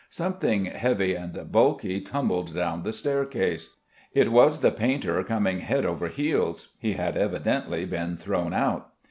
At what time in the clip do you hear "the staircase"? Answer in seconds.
2.81-3.75